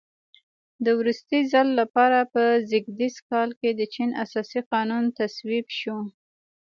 د 0.83 0.87
وروستي 0.99 1.39
ځل 1.51 1.67
لپاره 1.81 2.19
په 2.33 2.43
زېږدیز 2.69 3.15
کال 3.29 3.49
کې 3.59 3.69
د 3.73 3.81
چین 3.93 4.09
اساسي 4.23 4.61
قانون 4.71 5.03
تصویب 5.19 5.65
شو. 5.79 5.97